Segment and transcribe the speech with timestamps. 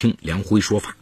[0.00, 0.96] 听梁辉说法。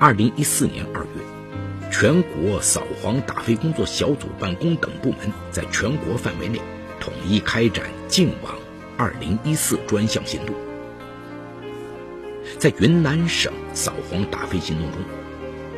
[0.00, 6.60] 二零一四年二月，全国扫黄打非工作小组办公等部门在全国范围内
[6.98, 8.56] 统一开展“净网
[8.96, 10.56] 二零一四”专项行动。
[12.58, 15.00] 在云南省扫黄打非行动中，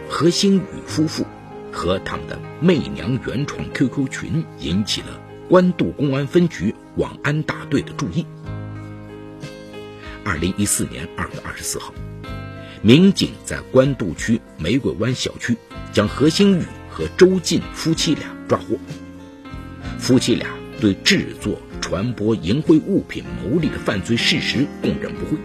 [0.09, 1.27] 何新宇夫妇
[1.71, 8.25] 和他们的媚娘原创 QQ 群引起了官渡公安分局网安大队的注意。
[10.25, 11.93] 二零一四年二月二十四号，
[12.81, 15.57] 民警在官渡区玫瑰湾小区
[15.93, 18.79] 将何兴宇和周进夫妻俩抓获。
[19.99, 20.49] 夫妻俩
[20.81, 25.37] 对制作、传播淫秽物品牟利的犯罪事实供认不讳。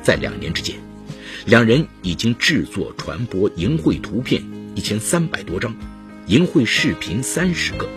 [0.00, 0.76] 在两年之间，
[1.44, 4.42] 两人已经制作、传播淫秽图片
[4.76, 5.74] 一千三百多张，
[6.26, 7.88] 淫秽视频三十个，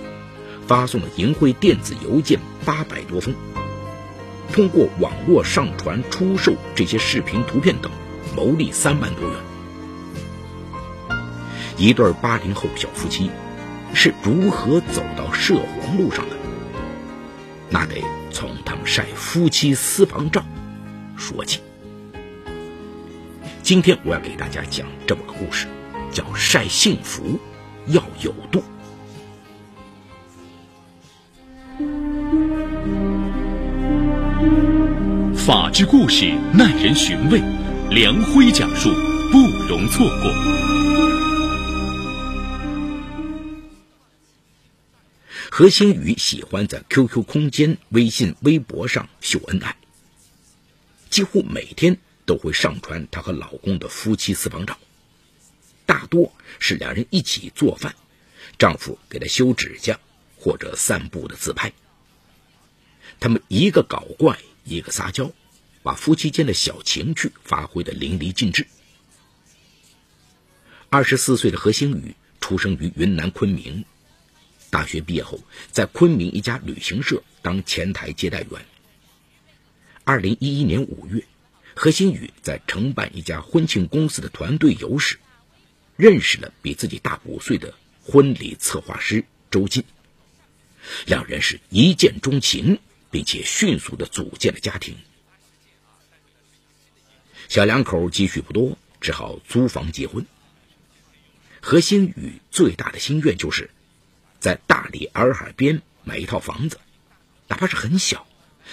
[0.65, 3.35] 发送了淫秽电子邮件八百多封。
[4.52, 7.91] 通过网络上传、出售这些视频、图片等，
[8.35, 9.40] 牟利三万多元。
[11.77, 13.29] 一对八零后小夫妻
[13.93, 16.35] 是如何走到涉黄路上的？
[17.70, 17.96] 那得
[18.32, 20.46] 从他们晒夫妻私房照
[21.18, 21.62] 说起。
[23.63, 25.68] 今天我要给大家讲这么个故事，
[26.12, 27.40] 叫“晒幸福
[27.87, 28.63] 要有度”。
[35.46, 37.40] 法治故事耐人寻味，
[37.91, 38.90] 梁辉讲述
[39.32, 40.32] 不容错过。
[45.52, 49.77] 何星宇喜欢在 QQ 空间、微信、微博上秀恩爱，
[51.12, 54.76] 几乎每天都会上传她和老公的夫妻私房照，
[55.85, 57.93] 大多是两人一起做饭，
[58.57, 59.99] 丈夫给她修指甲
[60.40, 61.71] 或者散步的自拍。
[63.20, 64.40] 他们一个搞怪。
[64.66, 65.31] 一个撒娇，
[65.84, 68.68] 把夫妻间的小情趣发挥的淋漓尽致。
[70.90, 73.86] 二十四岁的何星宇出生于云南昆明，
[74.70, 75.40] 大学毕业后
[75.72, 78.66] 在昆明一家旅行社当前台接待员。
[80.04, 81.24] 二零一一年五月，
[81.75, 85.20] 何星宇在承办一家婚庆公司的团队游时，
[85.96, 89.84] 认识了比自己大五岁的婚礼策划师周进，
[91.06, 92.80] 两人是一见钟情。
[93.16, 94.98] 并且迅速的组建了家庭。
[97.48, 100.26] 小两口积蓄不多，只好租房结婚。
[101.62, 103.70] 何新宇最大的心愿就是，
[104.42, 106.78] 在大理洱海边买一套房子，
[107.48, 108.28] 哪怕是很小，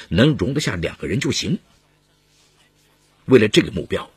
[0.08, 1.60] 能容得下两个人就行。
[3.26, 4.10] 为了这个目标，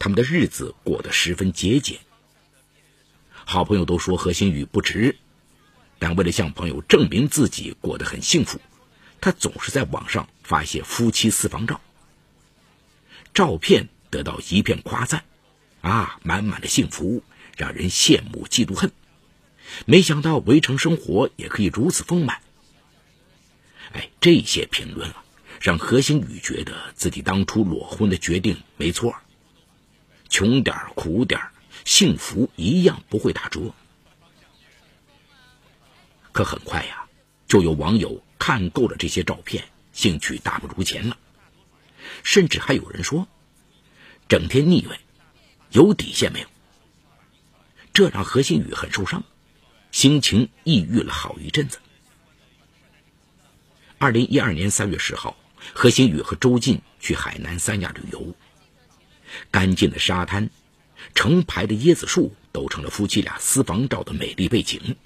[0.00, 2.00] 他们的日子过得十分节俭。
[3.44, 5.14] 好朋友都说何新宇不值，
[6.00, 8.60] 但为了向朋友证明自己过得很幸福。
[9.20, 11.80] 他总是在网上发一些夫妻私房照，
[13.34, 15.24] 照片得到一片夸赞，
[15.80, 17.22] 啊，满满的幸福，
[17.56, 18.92] 让人羡慕嫉妒恨。
[19.86, 22.40] 没想到围城生活也可以如此丰满。
[23.92, 25.24] 哎，这些评论啊，
[25.60, 29.14] 让何星宇觉得自己当初裸婚的决定没错，
[30.28, 31.40] 穷点苦点
[31.84, 33.72] 幸福一样不会打折。
[36.32, 37.06] 可很快呀，
[37.48, 38.22] 就有网友。
[38.38, 41.18] 看够了这些照片，兴趣大不如前了，
[42.22, 43.26] 甚至还有人说，
[44.28, 45.00] 整天腻歪，
[45.70, 46.48] 有底线没有？
[47.92, 49.24] 这让何新宇很受伤，
[49.90, 51.78] 心情抑郁了好一阵子。
[53.98, 55.36] 二零一二年三月十号，
[55.74, 58.36] 何新宇和周进去海南三亚旅游，
[59.50, 60.50] 干净的沙滩，
[61.14, 64.96] 成排的椰子树都成了夫妻俩私房照的美丽背景。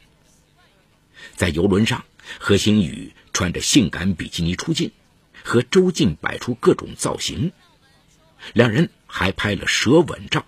[1.35, 2.05] 在游轮上，
[2.39, 3.15] 何新宇。
[3.33, 4.91] 穿着性感比基尼出镜，
[5.43, 7.53] 和周静摆出各种造型，
[8.53, 10.45] 两人还拍了舌吻照。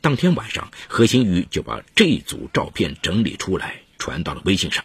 [0.00, 4.84] 当天晚上，何新宇就把这组照片整理出来，传到了微信上。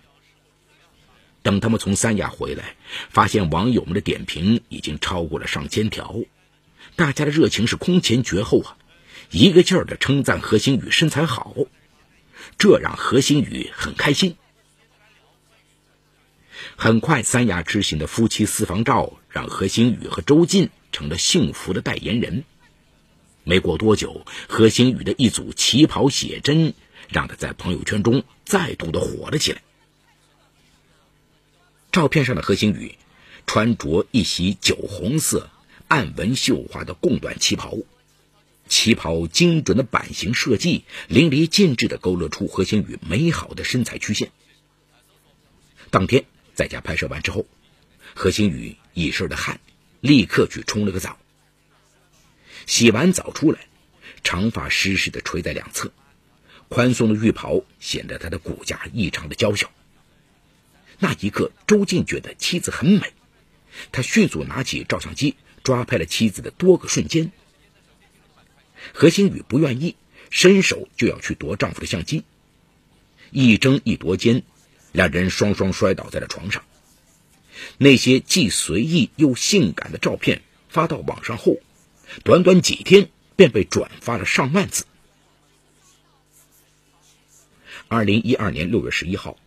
[1.41, 2.75] 等他们从三亚回来，
[3.09, 6.15] 发现网友们的点评已经超过了上千条，
[6.95, 8.77] 大家的热情是空前绝后啊！
[9.31, 11.55] 一个劲儿的称赞何新宇身材好，
[12.57, 14.37] 这让何新宇很开心。
[16.79, 22.43] 很快，三亚之行的夫妻私房照让何星宇和周进成了幸福的代言人。
[23.43, 26.75] 没过多久，何星宇的一组旗袍写真
[27.09, 29.63] 让他在朋友圈中再度的火了起来。
[31.91, 32.95] 照片上的何星宇
[33.47, 35.49] 穿着一袭酒红色、
[35.87, 37.75] 暗纹绣花的贡缎旗袍，
[38.67, 44.29] 旗袍精准的版型设计淋漓尽致的勾勒出何星宇美好的身材曲线。
[45.89, 46.25] 当天。
[46.57, 47.45] 在家拍摄完之后，
[48.15, 49.59] 何星宇一身的汗
[50.01, 51.19] 立刻去冲了个澡。
[52.65, 53.67] 洗完澡出来，
[54.23, 55.91] 长发湿湿的垂在两侧，
[56.67, 59.71] 宽松的浴袍显得他的骨架异常的娇小。
[60.97, 63.13] 那一刻，周静觉得妻子很美，
[63.91, 67.31] 他迅速拿起照相机，抓拍了妻子的多个瞬间。
[68.95, 69.95] 何星宇不愿意，
[70.31, 72.23] 伸手就要去夺丈夫的相机，
[73.29, 74.41] 一争一夺间，
[74.91, 76.63] 两人双双摔倒在了床上。
[77.77, 81.57] 那些既随意又性感的照片发到网上后，
[82.23, 84.85] 短短几天便被转发了上万次。
[87.87, 89.37] 二零一二年六月十一号。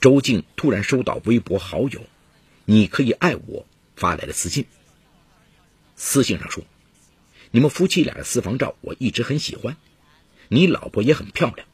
[0.00, 2.06] 周静突然收到微博好友
[2.66, 3.66] “你可以爱我”
[3.96, 4.64] 发来的私信。
[5.96, 6.64] 私信上说
[7.50, 9.76] ：“你们夫妻俩的私房照我一直很喜欢，
[10.46, 11.66] 你老婆也很漂亮，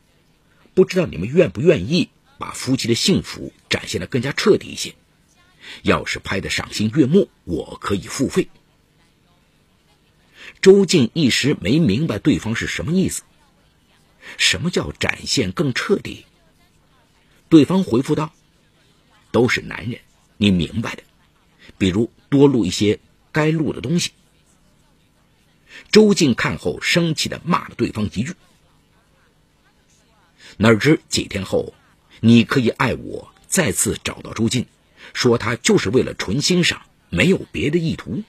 [0.72, 4.94] 不知道你们愿不愿意把夫妻的幸福展现的更加彻底一些？
[5.82, 8.48] 要是拍的赏心悦目，我可以付费。”
[10.62, 13.22] 周静一时没明白对方是什么意思。
[14.36, 16.24] 什么叫展现更彻底？
[17.48, 18.32] 对方回复道
[19.30, 20.00] ：“都是男人，
[20.36, 21.02] 你明白的。
[21.76, 22.98] 比如多录一些
[23.30, 24.12] 该录的东西。”
[25.92, 28.34] 周静看后生气的骂了对方一句。
[30.56, 31.72] 哪知几天后，
[32.20, 34.66] 你可以爱我再次找到周静，
[35.14, 38.22] 说他就是为了纯欣赏，没有别的意图。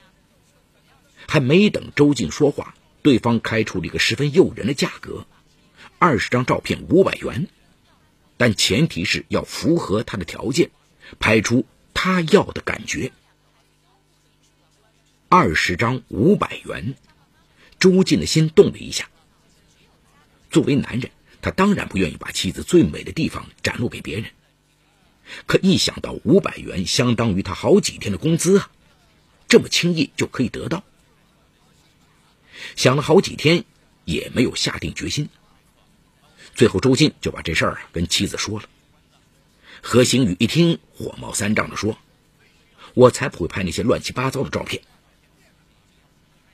[1.28, 5.26] 还没等周静说话，对方开出了一个十分诱人的价格：
[5.98, 7.48] 二十张照片五百元。
[8.38, 10.72] 但前提是要符合他的条件，
[11.20, 13.12] 拍出他要的感觉。
[15.28, 16.96] 二十张五百元，
[17.80, 19.10] 周静的心动了一下。
[20.50, 24.32] 作为男人，他当然不愿意把妻子最美的地方展露给别人。
[25.46, 28.72] 可一想到五百元相当于他好几天的工资啊，
[29.48, 30.84] 这么轻易就可以得到，
[32.76, 33.64] 想了好几天
[34.06, 35.30] 也没有下定决心。
[36.56, 38.68] 最后，周进就把这事儿跟妻子说了。
[39.82, 41.98] 何星宇一听，火冒三丈的说
[42.96, 44.82] ：“我才不会拍那些乱七八糟的照片。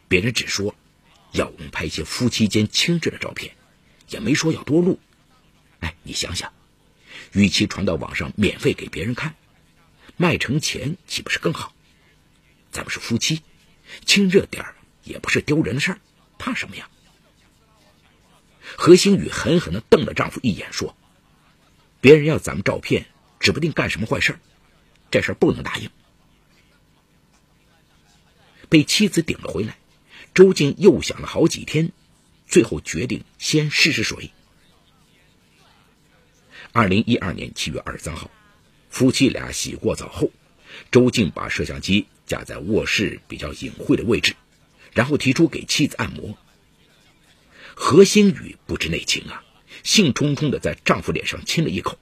[0.07, 0.75] 别人只说
[1.31, 3.55] 要我们拍一些夫妻间亲热的照片，
[4.09, 4.99] 也没说要多录。
[5.79, 6.51] 哎，你想想，
[7.31, 9.35] 与其传到网上免费给别人看，
[10.17, 11.73] 卖成钱岂不是更好？
[12.71, 13.41] 咱们是夫妻，
[14.05, 15.99] 亲热点儿也不是丢人的事儿，
[16.37, 16.89] 怕什么呀？”
[18.77, 20.97] 何星宇狠狠地瞪了丈夫一眼，说
[22.01, 23.05] ：“别人要咱们照片，
[23.39, 24.39] 指不定干什么坏事
[25.11, 25.89] 这事不能答应。”
[28.67, 29.77] 被妻子顶了回来，
[30.33, 31.91] 周静又想了好几天，
[32.47, 34.31] 最后决定先试试水。
[36.71, 38.30] 二零一二年七月二十三号，
[38.89, 40.31] 夫妻俩洗过澡后，
[40.92, 44.36] 周静把摄像机架在卧室比较隐晦的位置，
[44.94, 46.38] 然后提出给妻子按摩。
[47.74, 49.44] 何星宇不知内情啊，
[49.83, 51.98] 兴冲冲的在丈夫脸上亲了一口。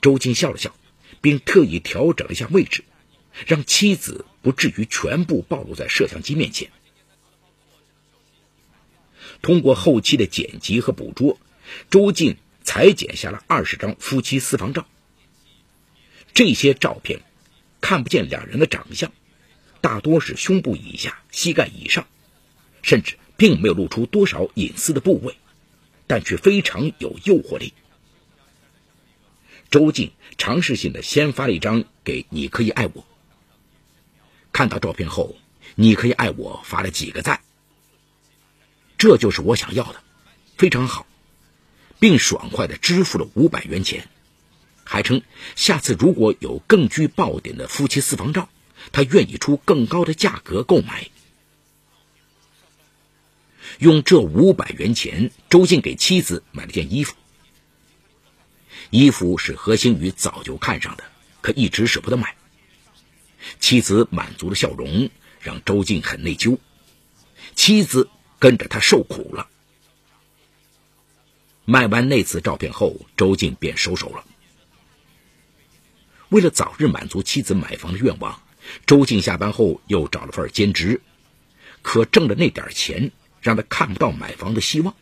[0.00, 0.74] 周静笑了笑，
[1.20, 2.84] 并特意调整了一下位置，
[3.46, 6.70] 让妻子不至于全部暴露在摄像机面前。
[9.44, 11.38] 通过后期的剪辑和捕捉，
[11.88, 14.88] 周静裁剪下了二十张夫妻私房照。
[16.32, 17.20] 这些照片
[17.80, 19.12] 看不见两人的长相，
[19.80, 22.08] 大多是胸部以下、膝盖以上，
[22.82, 23.18] 甚至。
[23.36, 25.36] 并没有露出多少隐私的部位，
[26.06, 27.74] 但却非常有诱惑力。
[29.70, 33.04] 周静尝试性的先发了一张给你可以爱我。
[34.52, 35.36] 看到照片后，
[35.74, 37.43] 你可以爱我发了几个赞。
[39.04, 40.02] 这就是我想要的，
[40.56, 41.06] 非常好，
[41.98, 44.08] 并爽快的支付了五百元钱，
[44.82, 45.20] 还称
[45.56, 48.48] 下次如果有更具爆点的夫妻私房照，
[48.92, 51.10] 他愿意出更高的价格购买。
[53.78, 57.14] 用这五百元钱，周静给妻子买了件衣服。
[58.88, 61.04] 衣服是何星宇早就看上的，
[61.42, 62.36] 可一直舍不得买。
[63.60, 66.56] 妻子满足的笑容让周静很内疚，
[67.54, 68.08] 妻子
[68.44, 69.48] 跟着他受苦了。
[71.64, 74.22] 卖完那次照片后，周静便收手了。
[76.28, 78.42] 为了早日满足妻子买房的愿望，
[78.84, 81.00] 周静下班后又找了份兼职，
[81.80, 83.12] 可挣的那点钱。
[83.40, 84.94] 让他看不到买房的希望。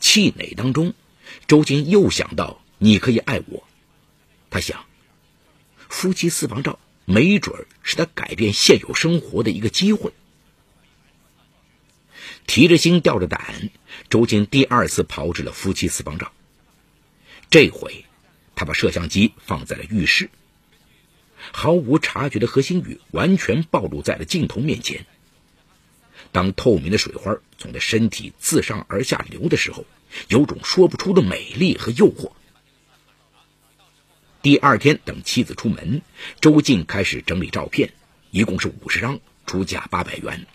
[0.00, 0.92] 气馁当中，
[1.46, 3.66] 周金又想到你可以爱我。
[4.50, 4.84] 他想，
[5.88, 10.12] 夫妻私房照没准是他改变现有生活的一个机会。
[12.50, 13.70] 提着心吊着胆，
[14.08, 16.32] 周静第二次炮制了夫妻私房照。
[17.48, 18.04] 这回，
[18.56, 20.30] 他把摄像机放在了浴室。
[21.52, 25.06] 毫无察觉的何新宇完全暴露在了镜头面前。
[26.32, 29.86] 当透明的水花从他身体自上而下流的时候，
[30.26, 32.32] 有种说不出的美丽和诱惑。
[34.42, 36.02] 第二天，等妻子出门，
[36.40, 37.92] 周静开始整理照片，
[38.32, 40.48] 一共是五十张，出价八百元。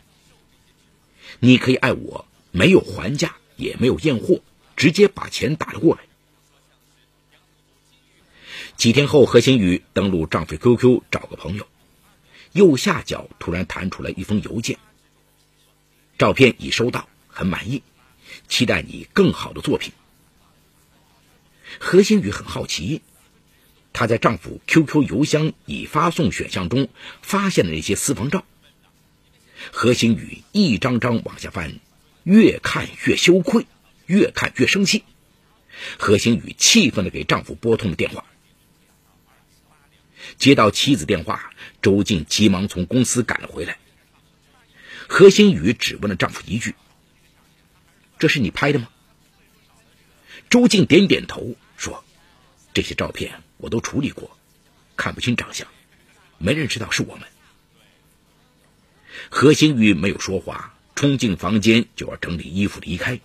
[1.39, 4.41] 你可以爱我，没有还价，也没有验货，
[4.75, 6.01] 直接把钱打了过来。
[8.77, 11.67] 几天后，何新宇登录丈夫 QQ 找个朋友，
[12.51, 14.77] 右下角突然弹出来一封邮件。
[16.17, 17.83] 照片已收到，很满意，
[18.47, 19.93] 期待你更好的作品。
[21.79, 23.01] 何新宇很好奇，
[23.91, 26.87] 她在丈夫 QQ 邮箱已发送选项中
[27.21, 28.45] 发现了那些私房照。
[29.71, 31.79] 何新宇一张张往下翻，
[32.23, 33.65] 越看越羞愧，
[34.05, 35.03] 越看越生气。
[35.97, 38.25] 何新宇气愤地给丈夫拨通了电话。
[40.37, 43.77] 接到妻子电话，周静急忙从公司赶了回来。
[45.07, 46.75] 何新宇只问了丈夫一句
[48.17, 48.89] ：“这是你拍的吗？”
[50.49, 52.03] 周静点点头说
[52.73, 54.37] ：“这些照片我都处理过，
[54.95, 55.67] 看不清长相，
[56.37, 57.27] 没人知道是我们。”
[59.29, 63.19] 何新宇没有说话，冲进房间就要整理衣服离开。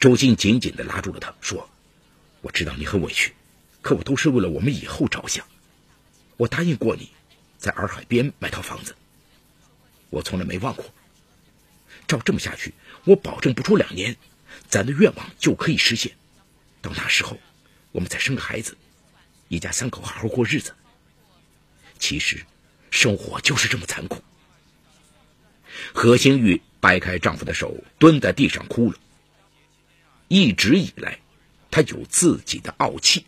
[0.00, 1.70] 周静紧紧的拉住了他，说
[2.42, 3.32] ：“我知道你很委屈，
[3.80, 5.46] 可我都是为了我们以后着想。
[6.36, 7.10] 我答应过你，
[7.58, 8.94] 在洱海边买套房子。”
[10.10, 10.84] 我从来没忘过。
[12.06, 12.74] 照这么下去，
[13.04, 14.16] 我保证不出两年，
[14.68, 16.12] 咱的愿望就可以实现。
[16.80, 17.38] 到那时候，
[17.92, 18.76] 我们再生个孩子，
[19.48, 20.74] 一家三口好好过日子。
[21.98, 22.44] 其实，
[22.90, 24.22] 生活就是这么残酷。
[25.92, 28.96] 何星玉掰开丈夫的手，蹲在地上哭了。
[30.28, 31.18] 一直以来，
[31.70, 33.24] 她有自己的傲气，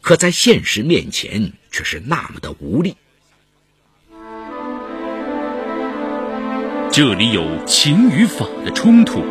[0.00, 2.96] 可在现实面前却是那么的无力。
[6.92, 9.22] 这里有情与法的冲突。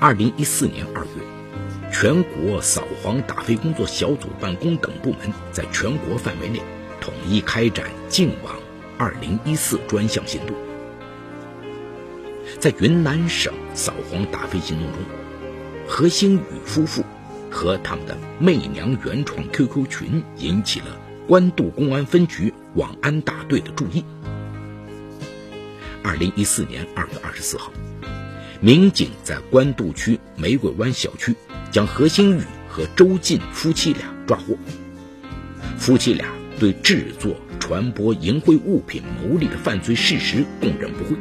[0.00, 6.60] 二零一四年二月，全国扫黄打非工作小组办公等部门在全国范围内
[7.08, 8.54] 统一开展“净网
[8.98, 10.54] 二零一四”专项行动。
[12.60, 15.00] 在云南省扫黄打非行动中，
[15.88, 17.02] 何星宇夫妇
[17.50, 20.86] 和他们的媚娘原创 QQ 群引起了。
[21.26, 24.04] 官渡公安分局网安大队的注意。
[26.02, 27.72] 二零一四年二月二十四号，
[28.60, 31.34] 民警在官渡区玫瑰湾小区
[31.70, 34.56] 将何星宇和周进夫妻俩抓获。
[35.76, 36.26] 夫妻俩
[36.58, 41.16] 对制作、传播淫秽物品牟利的犯罪事实供认不讳。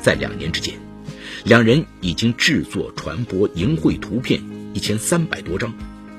[0.00, 0.74] 在两年之间，
[1.44, 4.40] 两人已经制作、传播淫秽图片
[4.74, 5.74] 一千三百多张，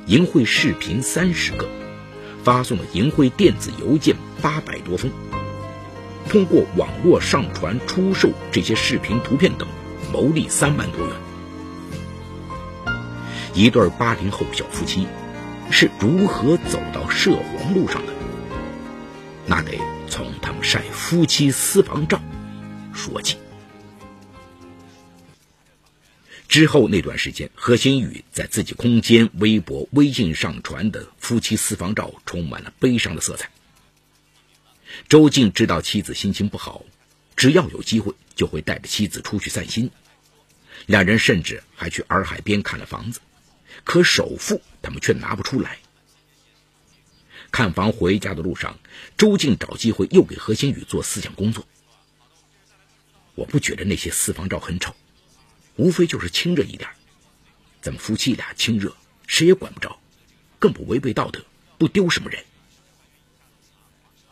[0.08, 1.68] 淫秽视频三十个。
[2.44, 5.12] 发送了淫秽电子邮件八百多封，
[6.30, 9.68] 通过网络上传、出售这些视频、图片等，
[10.14, 11.16] 牟利三万多元。
[13.54, 15.08] 一对八零后小夫妻
[15.72, 18.14] 是如何走到涉黄路上的？
[19.46, 19.78] 那得
[20.10, 22.22] 从他们晒夫妻私房照
[22.94, 23.38] 说起。
[26.48, 33.50] 之后那段时间，何新宇在自己空间、微博、微信上传的夫妻私房照充满了悲伤的色彩。
[35.10, 36.84] 周静知道妻子心情不好，
[37.36, 39.92] 只要有机会就会带着妻子出去散心。
[40.86, 43.20] 两人甚至还去洱海边看了房子，
[43.88, 45.80] 可首付他们却拿不出来。
[47.52, 48.78] 看房回家的路上，
[49.18, 51.66] 周静找机会又给何新宇做思想工作。
[53.34, 54.94] 我不觉得那些私房照很丑。
[55.78, 56.90] 无非就是亲热一点，
[57.82, 58.94] 咱们夫妻俩亲热，
[59.26, 59.98] 谁也管不着，
[60.60, 61.46] 更不违背道德，
[61.78, 62.44] 不丢什么人。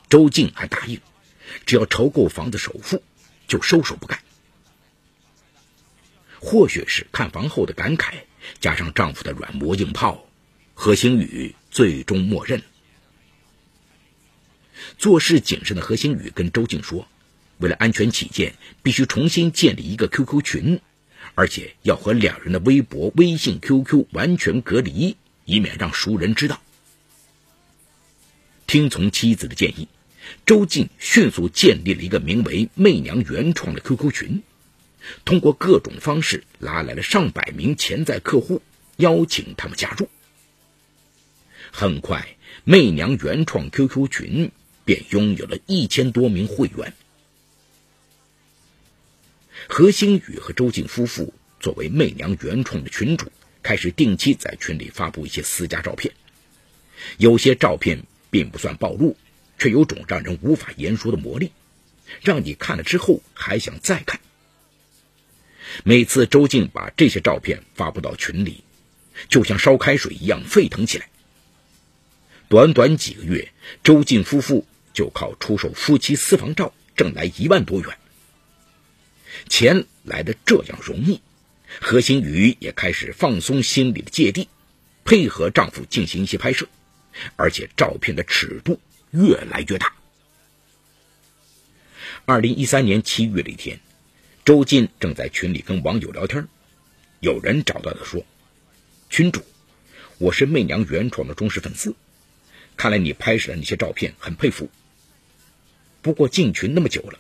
[0.10, 1.00] 周静还答应，
[1.66, 3.02] 只要筹够房子首付，
[3.48, 4.20] 就收手不干。
[6.42, 8.24] 或许是看房后的感慨，
[8.60, 10.28] 加上丈夫的软磨硬泡，
[10.74, 12.62] 何星宇最终默认。
[14.98, 17.08] 做事谨慎的何星宇跟周静说
[17.60, 20.80] ：“为了安全起见，必须重新建立一个 QQ 群。”
[21.34, 26.62] 而且要和两人的微博、微信、QQ 完全隔离，以免让熟人知道。
[28.68, 29.88] 听从妻子的建议，
[30.46, 34.44] 周静迅速建立了一个名为“媚娘原创”的 QQ 群，
[35.24, 38.62] 通过各种方式拉来了上百名潜在客户，
[38.98, 40.10] 邀请他们加入。
[41.72, 44.52] 很快，“媚娘原创 ”QQ 群
[44.86, 46.94] 便拥有了一千多名会员。
[49.68, 53.32] 何星宇和周静夫妇作为媚娘原创的群主，
[53.64, 56.14] 开始定期在群里发布一些私家照片，
[57.18, 59.18] 有些照片并不算暴露，
[59.58, 61.52] 却有种让人无法言说的魔力，
[62.22, 64.20] 让你看了之后还想再看。
[65.84, 68.64] 每次周静把这些照片发布到群里，
[69.30, 71.10] 就像烧开水一样沸腾起来。
[72.48, 73.52] 短短几个月，
[73.84, 77.98] 周静夫妇就靠出售夫妻私房照挣来一万多元。
[79.50, 81.22] 钱来的这样容易，
[81.82, 84.48] 何新宇也开始放松心里的芥蒂，
[85.04, 86.68] 配合丈夫进行一些拍摄，
[87.36, 88.80] 而且照片的尺度
[89.12, 89.94] 越来越大。
[92.26, 93.80] 二零一三年七月的一天，
[94.46, 96.48] 周静正在群里跟网友聊天，
[97.20, 98.24] 有人找到他说
[99.10, 99.44] ：“群主，
[100.20, 101.96] 我是媚娘原创的忠实粉丝。”
[102.78, 104.70] 看来你拍摄的那些照片很佩服。
[106.04, 107.20] 不过进群那么久了，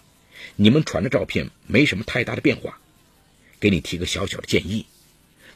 [0.55, 2.79] 你们传的照片没什么太大的变化。
[3.59, 4.85] 给你提个小小的建议，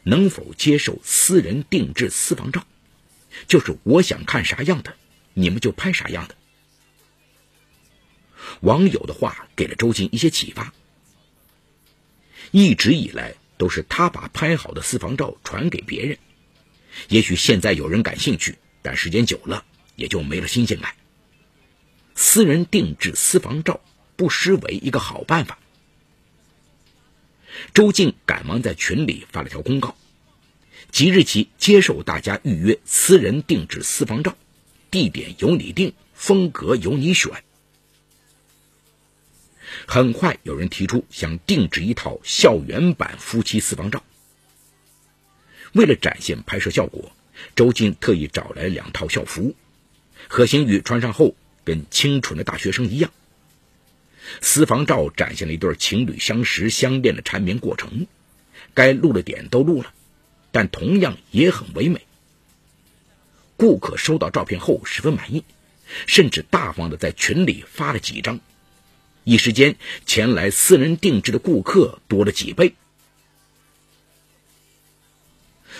[0.02, 2.66] 能否接受私人定制私房照？
[3.46, 4.96] 就是我想看啥样的，
[5.34, 6.34] 你们就拍啥样的。
[8.62, 10.74] 网友的话给了周静一些启发。
[12.50, 16.18] 一直以来都是他把拍好的私房照传给别人，
[17.08, 19.64] 也许现在有人感兴趣，但时间久了。
[19.96, 20.94] 也就没了新鲜感。
[22.14, 23.82] 私人定制私房照
[24.16, 25.58] 不失为一个好办法。
[27.74, 29.94] 周静赶忙在群里发了条公告，
[30.90, 34.34] 即日起接受大家预约私人定制私房照，
[34.90, 37.30] 地点由你定，风格由你选。
[39.86, 44.02] 很快有人提出想定制一套校园版夫妻私房照，
[45.72, 47.12] 为了展现拍摄效果，
[47.54, 49.54] 周静特意找来两套校服。
[50.28, 51.34] 何星宇穿上后，
[51.64, 53.10] 跟清纯的大学生一样。
[54.40, 58.06] 私房照展现了一对情侣相识相恋的缠绵过程，
[58.74, 59.92] 该录的点都录了，
[60.52, 62.00] 但同样也很唯美。
[63.56, 65.44] 顾客收到照片后十分满意，
[66.06, 68.40] 甚至大方的在群里发了几张，
[69.24, 72.74] 一时间前来私人定制的顾客多了几倍。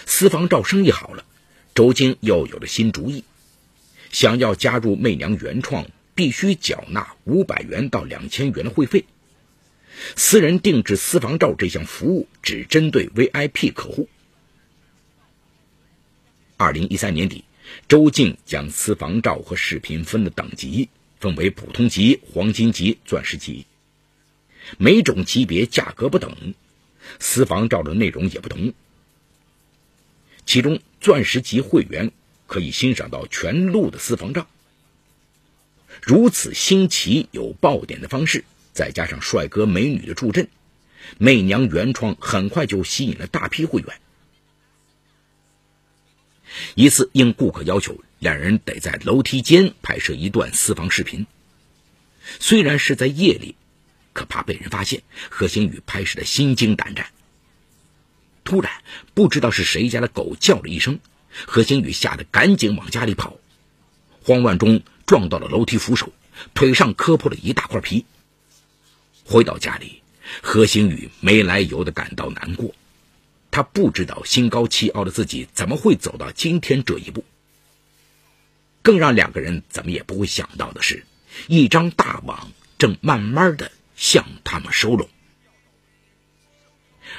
[0.06, 1.24] 私房照生意好了，
[1.74, 3.24] 周晶又有了新主意。
[4.10, 9.04] 想要加入媚娘原创，必须缴纳五百元到两千元的会费。
[10.16, 14.08] 私人定制私房照这项服务只针对 VIP 客户。
[16.56, 17.44] 二零一三年底，
[17.88, 20.88] 周静将私房照和视频分的等级，
[21.20, 23.66] 分为普通级、黄金级、钻石级，
[24.78, 26.54] 每种级别价格不等，
[27.20, 28.72] 私房照的内容也不同。
[30.44, 32.10] 其中，钻石级会员。
[32.50, 34.48] 可以欣赏到全路的私房照。
[36.02, 40.48] 如此新奇有爆点的方式，再加上帅哥美女的助阵，
[41.16, 44.00] 媚娘原创很快就吸引了大批会员。
[46.74, 51.26] 一次应顾客要求，两人得在楼梯间拍摄一段私房视频。
[52.38, 53.56] 虽然是在夜里，
[54.12, 57.06] 可怕被人发现，何星宇拍摄的心惊胆战。
[58.44, 58.70] 突然，
[59.14, 61.00] 不知道是谁家的狗叫了一声。
[61.46, 63.38] 何星宇吓得赶紧往家里跑，
[64.22, 66.12] 慌乱中撞到了楼梯扶手，
[66.52, 68.04] 腿上磕破了一大块皮。
[69.24, 70.02] 回到家里，
[70.42, 72.74] 何星宇没来由的感到难过，
[73.50, 77.24] 他不知道心高气傲的自己怎么会走到今天这一步。
[78.82, 81.04] 更让两个人怎么也不会想到的是，
[81.46, 85.08] 一张大网正慢慢的向他们收拢。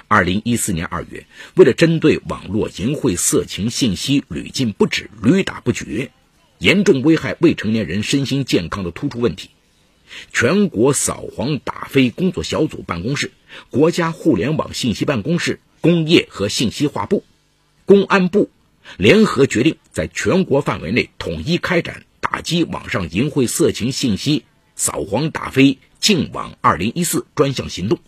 [0.08, 6.12] 二零一四年二月，为了针对网络淫秽色情信息屡禁不止、屡打不绝，
[6.58, 9.50] 严重危害未成年人身心健康的突出问题，
[10.32, 13.32] 全国扫黄打非工作小组办公室、
[13.70, 17.24] 国家互联网信息办公室、工业和信息化部、
[17.86, 18.50] 公安部
[18.98, 24.44] 联合决定，在全国范围内统一开展打击网上淫秽色情信息
[24.76, 28.00] 扫黄打非净网二零一四专项行动。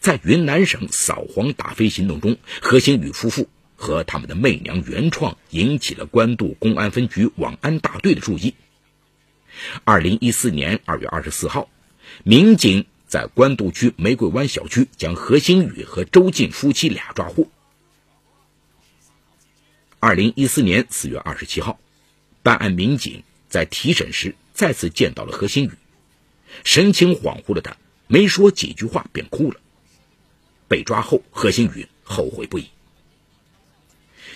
[0.00, 8.54] 在云南省扫黄打非行动中，何星宇夫妇和他们的媚娘原创引起了官渡公安分局网安大队的注意。
[9.84, 11.68] 二零一四年二月二十四号，
[12.22, 17.48] 民警在官渡区玫瑰湾小区将何星宇和周静夫妻俩抓获。
[20.04, 21.78] 二零一四年四月二十七号，
[22.42, 25.70] 办案民警在提审时再次见到了何新宇，
[26.64, 27.76] 神情恍惚的他
[28.08, 29.60] 没说几句话便哭了。
[30.66, 32.66] 被抓后，何新宇后悔不已。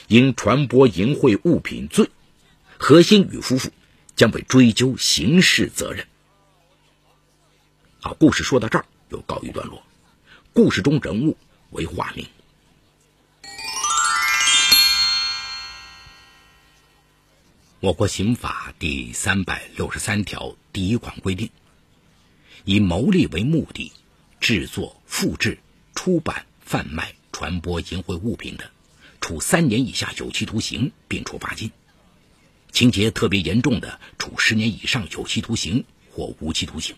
[0.06, 2.10] 因传播淫秽物品罪，
[2.78, 3.72] 何新宇夫妇
[4.14, 6.06] 将被追究刑事责任。
[7.98, 9.82] 好，故事说到这儿又告一段落。
[10.52, 11.36] 故事中人物
[11.70, 12.24] 为化名。
[17.80, 21.50] 我国刑法第三百六十三条第一款规定，
[22.64, 23.92] 以牟利为目的
[24.40, 25.58] 制作、复制、
[25.94, 28.70] 出版、贩卖、传播淫秽物品的，
[29.20, 31.68] 处三年以下有期徒刑，并处罚金；
[32.72, 36.96] 情节特别严重的，处十年以上有期徒刑或无期徒刑，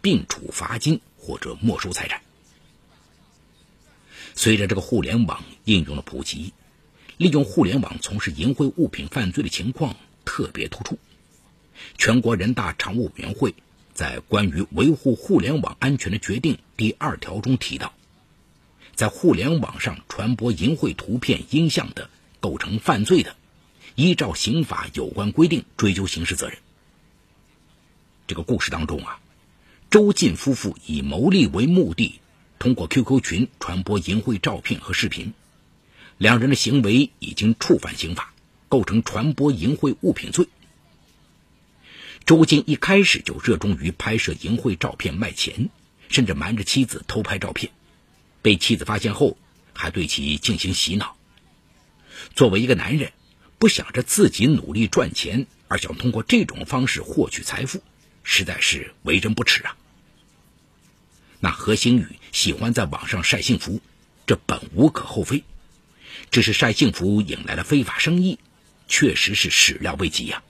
[0.00, 2.22] 并处罚金或者没收财产。
[4.34, 6.54] 随着这个互联网应用的普及，
[7.18, 9.94] 利用互联网从事淫秽物品犯罪的情况。
[10.24, 10.98] 特别突出。
[11.98, 13.54] 全国人大常务委员会
[13.92, 17.92] 在关于维护互联网安全的决定第二条中提到，
[18.94, 22.10] 在互联网上传播淫秽图片、音像的，
[22.40, 23.36] 构成犯罪的，
[23.94, 26.58] 依照刑法有关规定追究刑事责任。
[28.26, 29.20] 这个故事当中啊，
[29.90, 32.20] 周进夫妇以牟利为目的，
[32.58, 35.34] 通过 QQ 群传播淫秽照片和视频，
[36.18, 38.33] 两人的行为已经触犯刑法。
[38.68, 40.48] 构成传播淫秽物品罪。
[42.26, 45.68] 周金一开始就热衷于拍摄淫秽照片卖钱，
[46.08, 47.70] 甚至瞒着妻子偷拍照片，
[48.40, 49.36] 被妻子发现后，
[49.74, 51.16] 还对其进行洗脑。
[52.34, 53.12] 作为一个男人，
[53.58, 57.82] 不想着自己努力赚钱，而想通过这种方式获取财富，
[58.22, 59.76] 实在是为人不耻啊！
[61.40, 63.82] 那何星宇喜欢在网上晒幸福，
[64.26, 65.44] 这本无可厚非，
[66.30, 68.38] 只是晒幸福引来了非法生意。
[68.88, 70.42] 确实是始料未及呀！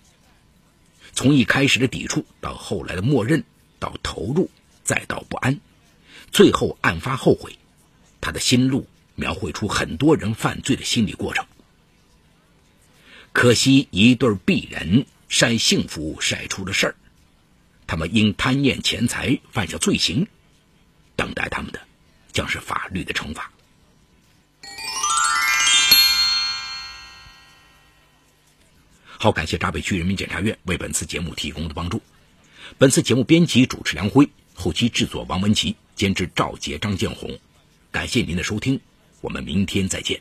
[1.12, 3.44] 从一开始的抵触，到后来的默认，
[3.79, 4.51] 到投入，
[4.83, 5.61] 再到不安，
[6.33, 7.57] 最后案发后悔，
[8.20, 11.47] 他的心路描绘出很多人犯罪的心理过程。
[13.33, 16.97] 可惜一对璧人晒幸福晒出了事儿，
[17.87, 20.27] 他们因贪念钱财犯下罪行，
[21.14, 21.81] 等待他们的
[22.33, 23.53] 将是法律的惩罚。
[29.24, 32.02] 好，感谢闸北区人民检察院为本次节目提供的帮助。
[32.76, 37.38] 本次节目编辑主持梁辉，后期制作王文琪，监制赵杰、张建红。
[37.90, 38.78] 感谢您的收听，
[39.22, 40.20] 我们明天再见。